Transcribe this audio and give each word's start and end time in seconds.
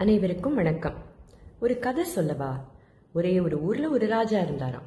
அனைவருக்கும் 0.00 0.54
வணக்கம். 0.54 0.94
ஒரு 1.60 1.78
கதை 1.78 2.04
சொல்லவா? 2.04 2.64
ஒரே 3.12 3.40
ஒரு 3.40 3.62
ஊர்ல 3.62 3.88
ஒரு 3.88 4.06
ராஜா 4.06 4.40
இருந்தாராம். 4.40 4.82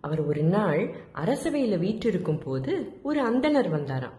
அவர் 0.00 0.26
ஒரு 0.26 0.42
நாள் 0.42 0.94
அரசவையில 1.14 1.78
வீற்றிருக்கும் 1.78 2.38
போது 2.38 2.92
ஒரு 3.02 3.36
அந்தணர் 3.36 3.70
வந்தாராம். 3.70 4.12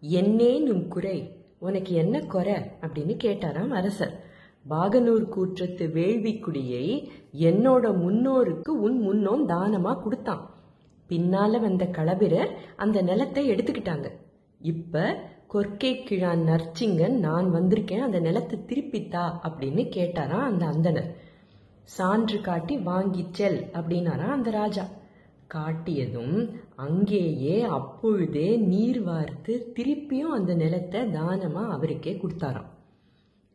என்னேனும் 0.00 0.88
குறை 0.88 1.44
உனக்கு 1.58 1.94
என்ன 1.94 2.20
குறை? 2.20 2.54
அப்படின்னு 2.54 3.16
கேட்டாராம் 3.24 3.68
அரசர். 3.68 4.24
பாகனூர் 4.70 5.28
கூற்றத்து 5.28 5.86
வேள்விக்குடியை 5.86 7.08
என்னோட 7.40 7.96
முன்னோருக்கு 7.96 8.80
உன் 8.80 8.98
முன்னோன் 8.98 9.46
தானமா 9.46 10.02
கொடுத்தான். 10.02 10.50
பின்னால 11.08 11.60
வந்த 11.60 11.84
களபிரர் 11.84 12.50
அந்த 12.76 13.02
நிலத்தை 13.02 13.50
எடுத்துக்கிட்டாங்க. 13.50 14.10
இப்ப 14.60 15.22
கொர்க்கை 15.52 16.04
கிழான் 16.04 16.42
நர்ச்சிங்கன் 16.48 17.16
நான் 17.18 17.54
வந்திருக்கேன் 17.54 17.98
அந்த 17.98 18.18
நிலத்தை 18.18 18.58
திருப்பித்தா 18.66 19.24
அப்படின்னு 19.46 19.82
கேட்டாராம் 19.96 20.46
அந்த 20.50 20.66
அந்தனர் 20.66 21.10
சான்று 21.84 22.40
காட்டி 22.40 22.76
வாங்கி 22.76 23.24
செல் 23.30 23.58
அப்படின்னாராம் 23.72 24.36
அந்த 24.36 24.50
ராஜா. 24.50 24.84
காட்டியதும் 25.54 26.50
அங்கேயே 26.76 27.62
அப்பொழுதே 27.62 28.56
நீர் 28.56 29.02
வார்த்து 29.02 29.72
திருப்பியும் 29.76 30.32
அந்த 30.38 30.54
நிலத்தை 30.54 31.00
தானமா 31.00 31.68
அவருக்கே 31.68 32.20
கொடுத்தாராம். 32.22 32.70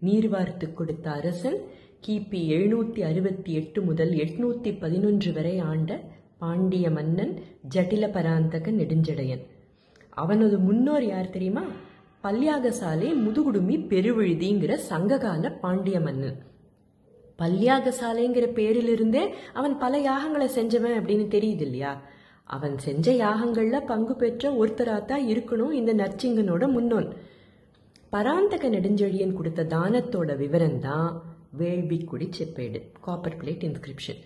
நீர் 0.01 0.29
வார்த்து 0.29 0.73
கொடுத்த 0.73 1.11
அரசன் 1.11 1.59
கிபி 2.07 2.41
எழுநூத்தி 2.55 3.01
அறுபத்தி 3.01 3.53
எட்டு 3.53 3.81
முதல் 3.81 4.11
எட்நூத்தி 4.11 4.79
பதினொன்று 4.79 5.33
வரை 5.33 5.59
ஆண்ட 5.59 5.99
பாண்டிய 6.37 6.89
மன்னன் 6.89 7.43
ஜட்டில 7.75 8.11
பராந்தக 8.11 8.71
நெடுஞ்சடையன். 8.71 9.43
அவனது 10.09 10.57
முன்னோர் 10.59 11.05
யார் 11.05 11.29
தெரியுமா? 11.29 11.65
பல்யாகசாலை 12.23 13.09
முதுகுடுமி 13.23 13.75
பெருவிழுதிங்கிற 13.87 14.73
சங்ககால 14.89 15.51
பாண்டிய 15.59 15.99
மன்னன். 15.99 16.37
பல்யாகசாலைங்கிற 17.39 18.45
பேரிலிருந்தே 18.59 19.23
அவன் 19.53 19.77
பல 19.77 19.99
யாகங்களை 19.99 20.47
செஞ்சவன் 20.55 20.97
அப்படின்னு 20.99 21.27
தெரியுது 21.35 21.65
இல்லையா 21.67 22.01
அவன் 22.43 22.77
செஞ்ச 22.77 23.13
யாகங்கள்ல 23.13 23.85
பங்கு 23.85 24.15
பெற்ற 24.15 24.51
ஒருத்தராத்தான் 24.51 25.23
இருக்கணும் 25.33 25.71
இந்த 25.71 25.93
நர்ச்சிங்கனோட 25.93 26.71
முன்னோன். 26.71 27.13
பராந்தக 28.09 28.69
நெடுஞ்செழியன் 28.69 29.33
கொடுத்த 29.33 29.63
தானத்தோட 29.63 30.37
விவரம் 30.37 30.79
தான் 30.79 31.23
வேள்விக்குடி 31.59 32.29
செப்பேடு. 32.39 32.81
காப்பர் 33.01 33.37
பிளேட் 33.43 33.65
இன்ஸ்கிரிப்ஷன் 33.69 34.21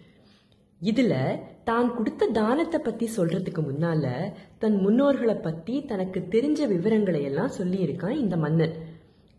இதுல 0.84 1.40
தான் 1.64 1.96
கொடுத்த 1.96 2.28
தானத்தை 2.28 2.80
பத்தி 2.80 3.10
சொல்றதுக்கு 3.18 3.62
முன்னால 3.62 4.34
தன் 4.58 4.76
முன்னோர்களை 4.76 5.36
பத்தி 5.42 5.86
தனக்கு 5.86 6.20
தெரிஞ்ச 6.30 6.68
விவரங்களை 6.68 7.22
எல்லாம் 7.24 7.50
சொல்லி 7.50 7.86
இருக்கான் 7.86 8.10
இந்த 8.10 8.38
மன்னன். 8.38 8.74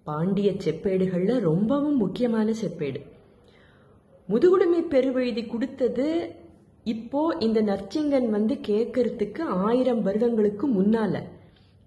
பாண்டிய 0.02 0.50
செப்பேடுகள்ல 0.50 1.38
ரொம்பவும் 1.38 1.96
முக்கியமான 1.96 2.52
செப்பேடு. 2.52 3.00
முதுகுடுமை 4.28 4.80
பெருவெழுதி 4.90 5.46
கொடுத்தது 5.46 6.34
இப்போ 6.84 7.36
இந்த 7.40 7.62
நற்சிங்கன் 7.62 8.28
வந்து 8.30 8.54
கேட்கறதுக்கு 8.54 9.40
ஆயிரம் 9.40 10.02
வருடங்களுக்கு 10.02 10.68
முன்னால. 10.68 11.22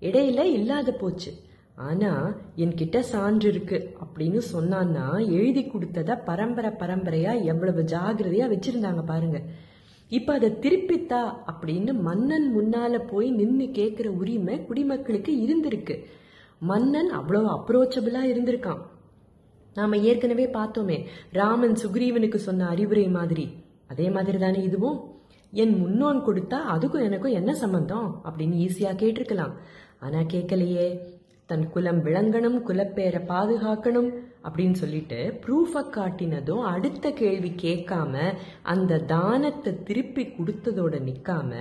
இடையில 0.02 0.44
இல்லாத 0.44 0.92
போச்சு. 0.92 1.34
ஆனா 1.76 2.36
என்கிட்ட 2.58 3.00
சான்று 3.00 3.50
இருக்கு 3.50 3.98
அப்படின்னு 4.06 4.38
சொன்னான்னா 4.38 5.18
எழுதி 5.18 5.62
கொடுத்தத 5.62 6.24
பரம்பரை 6.26 6.72
பரம்பரையா 6.72 7.44
எவ்வளவு 7.44 7.82
ஜாகிரதையா 7.82 8.46
வச்சிருந்தாங்க 8.54 9.06
பாருங்க. 9.06 9.42
இப்ப 10.08 10.34
அதை 10.34 10.50
திருப்பித்தா 10.50 11.34
அப்படின்னு 11.48 12.00
மன்னன் 12.00 12.58
முன்னால 12.58 13.08
போய் 13.08 13.32
நின்னு 13.32 13.64
கேக்குற 13.64 14.08
உரிமை 14.08 14.66
குடிமக்களுக்கு 14.66 15.46
இருந்திருக்கு. 15.48 16.04
மன்னன் 16.60 17.10
அவ்வளவு 17.10 17.50
அப்ரோச்சபிளா 17.50 18.22
இருந்திருக்கான். 18.34 18.82
நாம 19.74 19.98
ஏற்கனவே 19.98 20.46
பார்த்தோமே 20.46 21.06
ராமன் 21.32 21.76
சுக்ரீவனுக்கு 21.84 22.36
சொன்ன 22.36 22.68
அறிவுரை 22.68 23.08
மாதிரி. 23.08 23.50
அதே 23.88 24.10
மாதிரி 24.10 24.38
தானே 24.38 24.64
இதுவும்? 24.64 25.12
என் 25.52 25.78
முன்னோன் 25.78 26.26
கொடுத்தா 26.26 26.60
அதுக்கும் 26.72 27.04
எனக்கும் 27.04 27.32
என்ன 27.32 27.54
சம்பந்தம்? 27.54 28.22
அப்படின்னு 28.26 28.70
ஈஸியா 28.70 28.94
கேட்டிருக்கலாம். 28.96 29.54
ஆனா 30.00 30.20
கேட்கலையே 30.20 31.14
தன் 31.50 31.66
குலம் 31.70 32.00
விளங்கணும் 32.06 32.58
குலப்பேரை 32.68 33.20
பாதுகாக்கணும் 33.28 34.08
அப்படின்னு 34.44 34.72
சொல்லிட்டு 34.72 35.20
ப்ரூஃபை 35.44 35.84
காட்டினதும் 35.98 36.64
அடுத்த 36.64 37.12
கேள்வி 37.12 37.52
கேட்காம 37.62 38.34
அந்த 38.64 39.02
தானத்தை 39.08 39.84
திருப்பி 39.84 40.24
கொடுத்ததோட 40.26 40.96
நிற்காம 41.10 41.52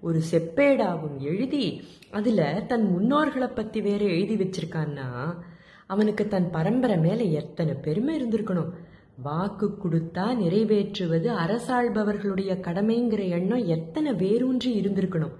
ஒரு 0.00 0.20
செப்பேடாவும் 0.30 1.16
எழுதி 1.20 1.64
அதில் 2.10 2.66
தன் 2.66 2.86
முன்னோர்களை 2.92 3.48
பற்றி 3.54 3.80
வேற 3.80 4.04
எழுதி 4.04 4.36
வச்சிருக்கான்னா 4.36 5.08
அவனுக்கு 5.86 6.24
தன் 6.28 6.50
பரம்பரை 6.50 6.98
மேலே 6.98 7.32
எத்தனை 7.32 7.74
பெருமை 7.74 8.12
இருந்திருக்கணும். 8.18 8.70
வாக்கு 9.22 9.66
கொடுத்தா 9.84 10.26
நிறைவேற்றுவது 10.42 11.28
அரசாள்பவர்களுடைய 11.44 12.52
கடமைங்கிற 12.66 13.22
எண்ணம் 13.28 13.66
எத்தனை 13.66 14.12
வேரூன்றி 14.14 14.70
இருந்திருக்கணும். 14.80 15.34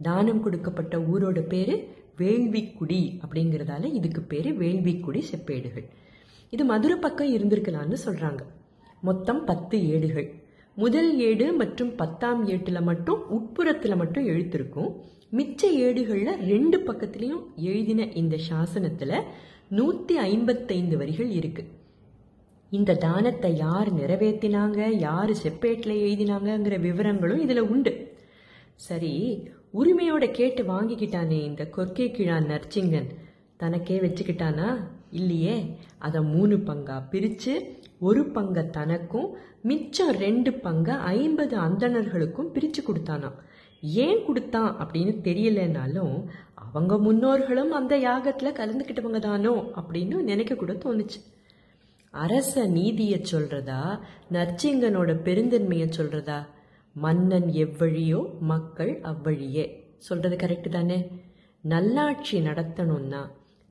தானம் 0.00 0.42
கொடுக்கப்பட்ட 0.42 0.96
ஊரோட 1.12 1.40
பேரு 1.46 1.76
வேள்விக்குடி 2.20 3.02
அப்படிங்கிறதால 3.22 3.90
இதுக்கு 3.98 4.22
பேர் 4.32 4.50
வேள்விக்குடி 4.62 5.22
செப்பேடுகள். 5.30 5.86
இது 6.54 6.64
மதுரை 6.72 6.96
பக்கம் 7.04 7.32
இருந்திருக்கலாம்னு 7.36 7.98
சொல்கிறாங்க 8.06 8.42
மொத்தம் 9.08 9.40
பத்து 9.50 9.76
ஏடுகள். 9.94 10.28
முதல் 10.76 11.10
ஏடு 11.28 11.46
மற்றும் 11.60 11.92
பத்தாம் 12.00 12.42
ஏட்டில் 12.54 12.86
மட்டும் 12.88 13.20
உட்புறத்தில் 13.36 14.00
மட்டும் 14.00 14.28
எழுத்திருக்கும். 14.32 14.90
மிச்ச 15.38 15.62
ஏடுகளில் 15.86 16.40
ரெண்டு 16.52 16.78
பக்கத்துலேயும் 16.88 17.44
எழுதின 17.70 18.06
இந்த 18.20 18.36
சாசனத்தில் 18.48 19.16
நூற்றி 19.78 20.14
ஐம்பத்தைந்து 20.30 20.96
வரிகள் 21.00 21.32
இருக்குது 21.40 21.74
இந்த 22.76 22.96
தானத்தை 23.04 23.50
யார் 23.64 23.90
நிறைவேற்றினாங்க 23.98 24.80
யார் 25.06 25.32
செப்பேட்டில் 25.42 26.02
எழுதினாங்கங்கிற 26.06 26.76
விவரங்களும் 26.86 27.42
இதில் 27.44 27.68
உண்டு. 27.72 27.92
சரி 28.88 29.12
உரிமையோட 29.74 30.30
கேட்டு 30.30 30.62
வாங்கிக்கிட்டானே 30.62 31.42
இந்த 31.42 31.68
கொர்க்கை 31.76 32.10
கிழான் 32.10 32.44
நர்ச்சிங்கன் 32.44 33.06
தனக்கே 33.56 33.98
வச்சுக்கிட்டானா? 33.98 34.76
இல்லையே. 35.10 35.76
அதை 35.98 36.22
மூணு 36.22 36.56
பங்கா 36.56 37.02
பிரிச்சு 37.10 37.78
ஒரு 38.00 38.24
பங்க 38.24 38.62
தனக்கும் 38.62 39.36
மிச்சம் 39.62 40.10
ரெண்டு 40.10 40.52
பங்க 40.52 40.94
ஐம்பது 40.94 41.58
அந்தணர்களுக்கும் 41.58 42.52
பிரிச்சு 42.54 42.82
கொடுத்தானாம். 42.86 43.34
ஏன் 43.80 44.24
கொடுத்தான் 44.24 44.76
அப்படின்னு 44.78 45.16
தெரியலனாலும் 45.24 46.24
அவங்க 46.54 46.98
முன்னோர்களும் 46.98 47.70
அந்த 47.70 47.98
யாகத்துல 47.98 48.52
கலந்துக்கிட்டவங்க 48.52 49.18
தானோ 49.18 49.54
அப்படின்னு 49.54 50.14
நினைக்க 50.14 50.54
கூட 50.54 50.72
தோணுச்சு. 50.72 51.20
அரச 52.10 52.66
நீதியை 52.66 53.24
சொல்றதா? 53.32 53.98
நர்ச்சிங்கனோட 54.32 55.14
பெருந்தன்மையை 55.24 55.90
சொல்றதா? 55.98 56.46
மன்னன் 57.02 57.48
எவ்வழியோ 57.54 58.20
மக்கள் 58.40 58.92
அவ்வழியே. 59.02 59.64
சொல்றது 59.98 60.36
கரெக்டு 60.36 60.68
தானே? 60.68 60.98
நல்லாட்சி 61.64 62.36
நடத்தணும்னா 62.40 63.22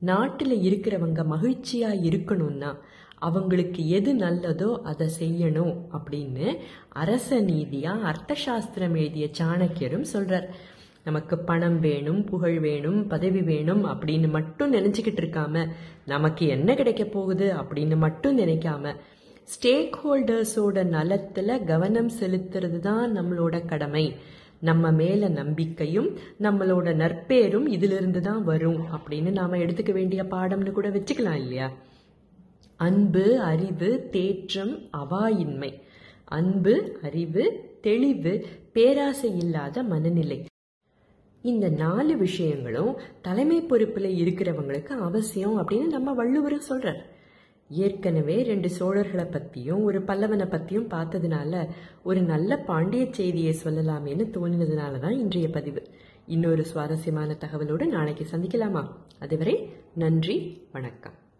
நாட்டில் 0.02 0.54
இருக்கிறவங்க 0.68 1.22
மகிழ்ச்சியா 1.34 1.90
இருக்கணும்னா 2.08 2.70
அவங்களுக்கு 3.18 3.88
எது 3.88 4.10
நல்லதோ 4.16 4.70
அதை 4.82 5.06
செய்யணும் 5.20 5.72
அப்படின்னு 5.92 6.56
அரச 6.88 7.40
நீதியா 7.42 7.92
அர்த்த 8.02 8.34
சாஸ்திரம் 8.34 8.94
எழுதிய 8.94 9.28
சாணக்கியரும் 9.38 10.06
சொல்றார். 10.12 10.48
நமக்கு 11.04 11.38
பணம் 11.38 11.80
வேணும் 11.80 12.24
புகழ் 12.24 12.58
வேணும் 12.60 13.06
பதவி 13.06 13.42
வேணும் 13.42 13.84
அப்படின்னு 13.86 14.28
மட்டும் 14.28 14.72
நினைச்சுக்கிட்டு 14.72 15.22
இருக்காம 15.22 15.64
நமக்கு 16.04 16.46
என்ன 16.46 16.74
கிடைக்க 16.74 17.04
போகுது 17.04 17.46
அப்படின்னு 17.56 17.96
மட்டும் 17.96 18.38
நினைக்காம 18.38 18.94
ஸ்டேக் 19.52 19.96
ஹோல்டர்ஸோட 20.04 20.84
நலத்தில் 20.84 21.64
கவனம் 21.64 22.10
செலுத்துறது 22.20 22.78
தான் 22.78 23.16
நம்மளோட 23.16 23.66
கடமை. 23.66 24.14
நம்ம 24.60 24.90
மேல 24.90 25.28
நம்பிக்கையும் 25.28 26.08
நம்மளோட 26.40 26.88
நற்பேரும் 27.02 27.66
இதிலிருந்து 27.66 28.20
தான் 28.20 28.44
வரும் 28.44 28.80
அப்படின்னு 28.92 29.30
நாம 29.30 29.56
எடுத்துக்க 29.56 29.92
வேண்டிய 29.92 30.22
பாடம்னு 30.22 30.70
கூட 30.70 30.88
வச்சுக்கலாம் 30.88 31.40
இல்லையா? 31.42 31.72
அன்பு 32.76 33.40
அறிவு 33.40 34.08
தேற்றம் 34.10 34.74
அவாயின்மை. 34.96 35.72
அன்பு 36.24 36.98
அறிவு 37.02 37.44
தெளிவு 37.80 38.46
பேராசை 38.72 39.36
இல்லாத 39.36 39.82
மனநிலை. 39.82 40.44
இந்த 41.42 41.68
நாலு 41.68 42.16
விஷயங்களும் 42.16 42.96
தலைமை 43.22 43.60
பொறுப்பில் 43.60 44.24
இருக்கிறவங்களுக்கு 44.24 44.92
அவசியம் 45.08 45.56
அப்படின்னு 45.58 45.86
நம்ம 45.86 46.12
வள்ளுவர் 46.12 46.62
சொல்றார். 46.68 47.02
ஏற்கனவே 47.68 48.42
ரெண்டு 48.42 48.68
சோழர்களை 48.68 49.24
பத்தியும் 49.24 49.82
ஒரு 49.82 50.02
பல்லவனை 50.02 50.46
பத்தியும் 50.46 50.90
பார்த்ததுனால 50.90 51.68
ஒரு 52.02 52.22
நல்ல 52.22 52.56
பாண்டிய 52.56 53.06
செய்தியை 53.10 53.56
சொல்லலாமேன்னு 53.64 54.26
தோணினதுனால 54.32 54.98
தான் 54.98 55.18
இன்றைய 55.18 55.50
பதிவு. 55.50 55.82
இன்னொரு 56.26 56.64
சுவாரஸ்யமான 56.64 57.36
தகவலோடு 57.40 57.86
நாளைக்கு 57.86 58.26
சந்திக்கலாமா? 58.30 58.88
அதுவரை 59.18 59.72
நன்றி 59.94 60.66
வணக்கம். 60.72 61.12